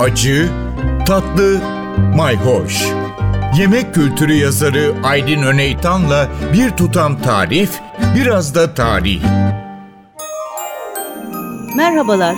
acı, 0.00 0.48
tatlı, 1.06 1.60
mayhoş. 2.16 2.86
Yemek 3.58 3.94
kültürü 3.94 4.32
yazarı 4.32 4.94
Aydın 5.04 5.42
Öneytan'la 5.42 6.28
bir 6.52 6.70
tutam 6.70 7.22
tarif, 7.22 7.80
biraz 8.14 8.54
da 8.54 8.74
tarih. 8.74 9.22
Merhabalar. 11.76 12.36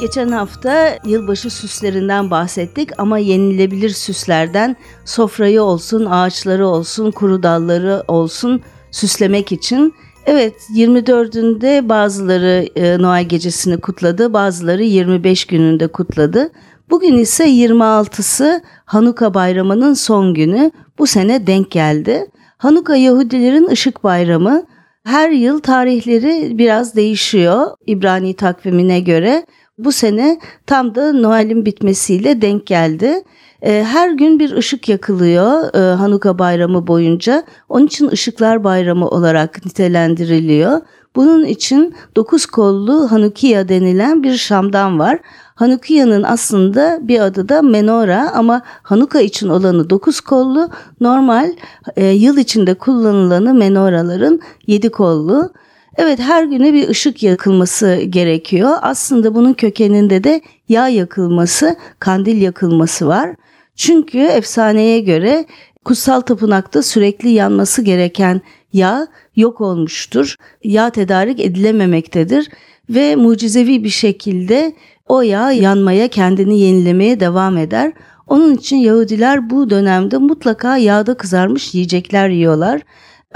Geçen 0.00 0.28
hafta 0.28 0.98
yılbaşı 1.04 1.50
süslerinden 1.50 2.30
bahsettik 2.30 2.90
ama 2.98 3.18
yenilebilir 3.18 3.90
süslerden 3.90 4.76
sofrayı 5.04 5.62
olsun, 5.62 6.04
ağaçları 6.04 6.66
olsun, 6.66 7.10
kuru 7.10 7.42
dalları 7.42 8.04
olsun 8.08 8.62
süslemek 8.90 9.52
için. 9.52 9.94
Evet 10.26 10.54
24'ünde 10.74 11.88
bazıları 11.88 12.68
e, 12.76 13.02
Noel 13.02 13.24
gecesini 13.24 13.80
kutladı, 13.80 14.32
bazıları 14.32 14.82
25 14.82 15.44
gününde 15.44 15.86
kutladı. 15.86 16.50
Bugün 16.90 17.18
ise 17.18 17.48
26'sı 17.48 18.62
Hanuka 18.84 19.34
bayramının 19.34 19.94
son 19.94 20.34
günü. 20.34 20.70
Bu 20.98 21.06
sene 21.06 21.46
denk 21.46 21.70
geldi. 21.70 22.26
Hanuka 22.58 22.96
Yahudilerin 22.96 23.66
ışık 23.66 24.04
bayramı. 24.04 24.66
Her 25.04 25.30
yıl 25.30 25.60
tarihleri 25.60 26.58
biraz 26.58 26.96
değişiyor 26.96 27.66
İbrani 27.86 28.34
takvimine 28.34 29.00
göre. 29.00 29.46
Bu 29.78 29.92
sene 29.92 30.38
tam 30.66 30.94
da 30.94 31.12
Noel'in 31.12 31.66
bitmesiyle 31.66 32.42
denk 32.42 32.66
geldi. 32.66 33.22
Ee, 33.62 33.84
her 33.88 34.10
gün 34.10 34.38
bir 34.38 34.52
ışık 34.52 34.88
yakılıyor 34.88 35.74
e, 35.74 35.94
Hanuka 35.94 36.38
bayramı 36.38 36.86
boyunca. 36.86 37.42
Onun 37.68 37.86
için 37.86 38.08
ışıklar 38.08 38.64
bayramı 38.64 39.08
olarak 39.08 39.66
nitelendiriliyor. 39.66 40.80
Bunun 41.16 41.44
için 41.44 41.94
dokuz 42.16 42.46
kollu 42.46 43.12
Hanukiya 43.12 43.68
denilen 43.68 44.22
bir 44.22 44.36
şamdan 44.36 44.98
var. 44.98 45.18
Hanukiya'nın 45.54 46.22
aslında 46.22 46.98
bir 47.02 47.20
adı 47.20 47.48
da 47.48 47.62
menora 47.62 48.30
ama 48.34 48.62
Hanuka 48.82 49.20
için 49.20 49.48
olanı 49.48 49.90
dokuz 49.90 50.20
kollu, 50.20 50.68
normal 51.00 51.52
e, 51.96 52.06
yıl 52.06 52.36
içinde 52.36 52.74
kullanılanı 52.74 53.54
menoraların 53.54 54.40
yedi 54.66 54.90
kollu. 54.90 55.50
Evet 55.98 56.18
her 56.20 56.44
güne 56.44 56.72
bir 56.72 56.88
ışık 56.88 57.22
yakılması 57.22 57.96
gerekiyor. 57.96 58.70
Aslında 58.82 59.34
bunun 59.34 59.52
kökeninde 59.52 60.24
de 60.24 60.40
yağ 60.68 60.88
yakılması, 60.88 61.76
kandil 61.98 62.42
yakılması 62.42 63.06
var. 63.06 63.36
Çünkü 63.76 64.18
efsaneye 64.18 65.00
göre 65.00 65.46
kutsal 65.84 66.20
tapınakta 66.20 66.82
sürekli 66.82 67.28
yanması 67.28 67.82
gereken 67.82 68.40
yağ 68.72 69.06
yok 69.36 69.60
olmuştur. 69.60 70.36
Yağ 70.64 70.90
tedarik 70.90 71.40
edilememektedir 71.40 72.48
ve 72.90 73.16
mucizevi 73.16 73.84
bir 73.84 73.88
şekilde 73.88 74.74
o 75.08 75.22
yağ 75.22 75.52
yanmaya, 75.52 76.08
kendini 76.08 76.60
yenilemeye 76.60 77.20
devam 77.20 77.58
eder. 77.58 77.92
Onun 78.26 78.54
için 78.54 78.76
Yahudiler 78.76 79.50
bu 79.50 79.70
dönemde 79.70 80.18
mutlaka 80.18 80.76
yağda 80.76 81.14
kızarmış 81.14 81.74
yiyecekler 81.74 82.28
yiyorlar. 82.28 82.80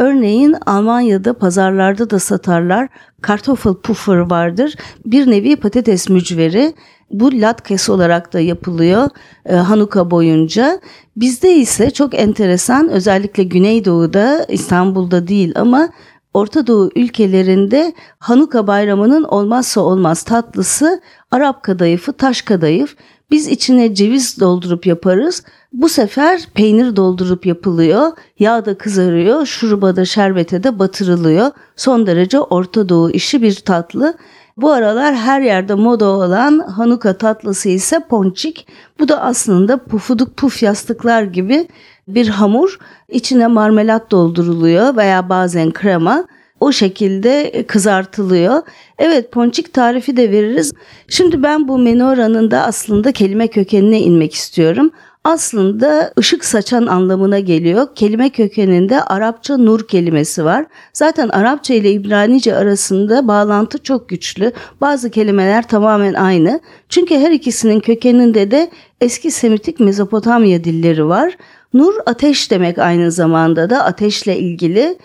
Örneğin 0.01 0.57
Almanya'da 0.67 1.35
pazarlarda 1.35 2.11
da 2.11 2.19
satarlar. 2.19 2.89
Kartoffelpuffer 3.21 4.17
vardır. 4.17 4.75
Bir 5.07 5.31
nevi 5.31 5.57
patates 5.57 6.09
mücveri. 6.09 6.75
Bu 7.11 7.41
latkes 7.41 7.89
olarak 7.89 8.33
da 8.33 8.41
yapılıyor 8.41 9.09
e, 9.47 9.55
Hanuka 9.55 10.11
boyunca. 10.11 10.81
Bizde 11.17 11.55
ise 11.55 11.91
çok 11.91 12.15
enteresan 12.15 12.89
özellikle 12.89 13.43
Güneydoğu'da 13.43 14.45
İstanbul'da 14.49 15.29
değil 15.29 15.53
ama 15.57 15.89
Orta 16.35 16.67
Doğu 16.67 16.91
ülkelerinde 16.97 17.93
Hanuka 18.19 18.67
bayramının 18.67 19.25
olmazsa 19.25 19.81
olmaz 19.81 20.23
tatlısı 20.23 21.01
Arap 21.31 21.63
kadayıfı, 21.63 22.13
taş 22.13 22.43
kadayıf. 22.43 22.97
Biz 23.31 23.49
içine 23.49 23.95
ceviz 23.95 24.41
doldurup 24.41 24.87
yaparız. 24.87 25.43
Bu 25.73 25.89
sefer 25.89 26.41
peynir 26.55 26.97
doldurup 26.97 27.47
yapılıyor. 27.47 28.13
Yağ 28.39 28.65
da 28.65 28.79
kızarıyor. 28.79 29.47
Şuruba 29.47 29.97
da 29.97 30.05
şerbete 30.05 30.63
de 30.63 30.79
batırılıyor. 30.79 31.51
Son 31.77 32.07
derece 32.07 32.41
Orta 32.41 32.89
Doğu 32.89 33.11
işi 33.11 33.43
bir 33.43 33.55
tatlı. 33.55 34.15
Bu 34.57 34.71
aralar 34.73 35.15
her 35.15 35.41
yerde 35.41 35.75
moda 35.75 36.05
olan 36.05 36.59
Hanuka 36.59 37.19
tatlısı 37.19 37.69
ise 37.69 38.01
ponçik. 38.09 38.67
Bu 38.99 39.09
da 39.09 39.21
aslında 39.23 39.85
pufuduk 39.85 40.37
puf 40.37 40.63
yastıklar 40.63 41.23
gibi 41.23 41.69
bir 42.09 42.29
hamur. 42.29 42.79
İçine 43.09 43.47
marmelat 43.47 44.11
dolduruluyor 44.11 44.97
veya 44.97 45.29
bazen 45.29 45.73
krema 45.73 46.25
o 46.61 46.73
şekilde 46.73 47.65
kızartılıyor. 47.67 48.63
Evet 48.99 49.33
ponçik 49.33 49.75
tarifi 49.75 50.17
de 50.17 50.31
veririz. 50.31 50.73
Şimdi 51.09 51.43
ben 51.43 51.69
bu 51.69 51.79
menora'nın 51.79 52.51
da 52.51 52.63
aslında 52.63 53.13
kelime 53.13 53.49
kökenine 53.49 54.01
inmek 54.01 54.35
istiyorum. 54.35 54.91
Aslında 55.25 56.13
ışık 56.19 56.45
saçan 56.45 56.87
anlamına 56.87 57.39
geliyor. 57.39 57.87
Kelime 57.95 58.31
kökeninde 58.31 59.05
Arapça 59.05 59.57
nur 59.57 59.89
kelimesi 59.89 60.45
var. 60.45 60.67
Zaten 60.93 61.29
Arapça 61.29 61.75
ile 61.75 61.93
İbranice 61.93 62.57
arasında 62.57 63.29
bağlantı 63.29 63.83
çok 63.83 64.09
güçlü. 64.09 64.53
Bazı 64.81 65.11
kelimeler 65.11 65.69
tamamen 65.69 66.15
aynı. 66.15 66.61
Çünkü 66.89 67.19
her 67.19 67.31
ikisinin 67.31 67.81
kökeninde 67.81 68.51
de 68.51 68.71
eski 69.01 69.31
Semitik 69.31 69.81
Mezopotamya 69.81 70.65
dilleri 70.65 71.07
var. 71.09 71.37
Nur 71.75 71.95
ateş 72.07 72.51
demek 72.51 72.79
aynı 72.79 73.13
zamanda 73.13 73.71
da 73.71 73.85
ateşle 73.85 74.39
ilgili 74.39 74.99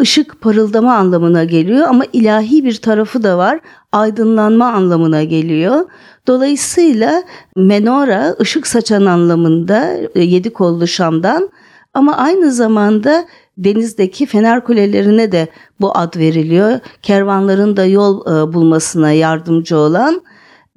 ışık 0.00 0.40
parıldama 0.40 0.94
anlamına 0.94 1.44
geliyor 1.44 1.88
ama 1.88 2.04
ilahi 2.12 2.64
bir 2.64 2.76
tarafı 2.76 3.22
da 3.22 3.38
var. 3.38 3.60
Aydınlanma 3.92 4.72
anlamına 4.72 5.24
geliyor. 5.24 5.84
Dolayısıyla 6.26 7.22
menora 7.56 8.36
ışık 8.40 8.66
saçan 8.66 9.06
anlamında 9.06 9.96
e, 10.14 10.20
yedi 10.20 10.52
kollu 10.52 10.86
şamdan 10.86 11.50
ama 11.94 12.16
aynı 12.16 12.52
zamanda 12.52 13.24
denizdeki 13.58 14.26
fener 14.26 14.64
kulelerine 14.64 15.32
de 15.32 15.48
bu 15.80 15.98
ad 15.98 16.16
veriliyor. 16.16 16.78
Kervanların 17.02 17.76
da 17.76 17.84
yol 17.84 18.26
e, 18.26 18.52
bulmasına 18.52 19.12
yardımcı 19.12 19.76
olan 19.76 20.22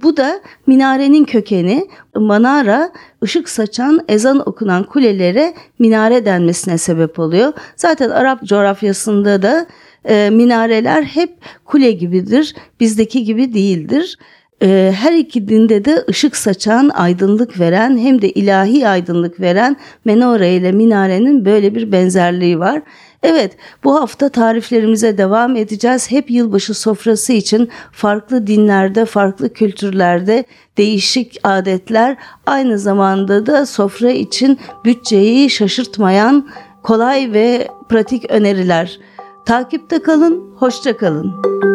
bu 0.04 0.18
da 0.18 0.42
minarenin 0.68 1.24
kökeni. 1.24 1.88
Manara 2.16 2.92
ışık 3.24 3.50
saçan 3.50 4.06
ezan 4.08 4.50
okunan 4.50 4.84
kulelere 4.84 5.54
minare 5.80 6.26
denmesine 6.26 6.78
sebep 6.78 7.20
oluyor. 7.20 7.54
Zaten 7.76 8.10
Arap 8.10 8.44
coğrafyasında 8.44 9.42
da 9.42 9.66
e, 10.10 10.30
minareler 10.30 11.04
hep 11.04 11.38
kule 11.66 11.92
gibidir. 11.92 12.56
Bizdeki 12.80 13.24
gibi 13.24 13.54
değildir. 13.54 14.18
E, 14.62 14.94
her 14.96 15.14
iki 15.14 15.48
dinde 15.48 15.86
de 15.86 16.06
ışık 16.10 16.36
saçan, 16.36 16.90
aydınlık 16.90 17.60
veren 17.60 17.98
hem 17.98 18.22
de 18.22 18.30
ilahi 18.30 18.88
aydınlık 18.88 19.40
veren 19.40 19.78
menore 20.06 20.56
ile 20.56 20.72
minarenin 20.72 21.46
böyle 21.46 21.76
bir 21.76 21.92
benzerliği 21.92 22.60
var. 22.60 22.82
Evet, 23.24 23.58
bu 23.84 23.96
hafta 23.96 24.30
tariflerimize 24.30 25.18
devam 25.18 25.56
edeceğiz. 25.56 26.12
Hep 26.12 26.32
yılbaşı 26.32 26.74
sofrası 26.74 27.34
için 27.34 27.70
farklı 27.92 28.48
dinlerde, 28.48 29.06
farklı 29.06 29.54
kültürlerde 29.54 30.44
değişik 30.78 31.40
adetler, 31.44 32.18
aynı 32.46 32.80
zamanda 32.80 33.46
da 33.46 33.66
sofra 33.66 34.10
için 34.12 34.60
bütçeyi 34.86 35.50
şaşırtmayan 35.50 36.48
kolay 36.84 37.34
ve 37.34 37.68
pratik 37.90 38.32
öneriler. 38.32 39.00
Takipte 39.46 40.02
kalın, 40.02 40.44
hoşça 40.58 40.98
kalın. 40.98 41.75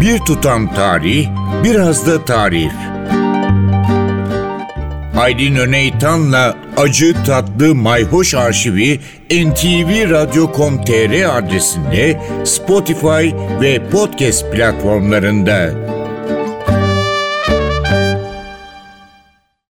Bir 0.00 0.18
tutam 0.18 0.74
tarih, 0.74 1.28
biraz 1.64 2.06
da 2.06 2.24
tarif. 2.24 2.72
Aydın 5.18 5.56
Öneytan'la 5.56 6.56
Acı 6.76 7.24
Tatlı 7.24 7.74
Mayhoş 7.74 8.34
Arşivi 8.34 9.00
ntvradio.com.tr 9.30 11.38
adresinde 11.38 12.20
Spotify 12.44 13.30
ve 13.60 13.90
podcast 13.90 14.52
platformlarında. 14.52 15.70